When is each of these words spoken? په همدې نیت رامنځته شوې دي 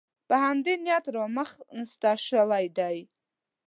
په 0.27 0.35
همدې 0.45 0.73
نیت 0.85 1.05
رامنځته 1.17 2.11
شوې 2.27 2.65
دي 2.77 2.97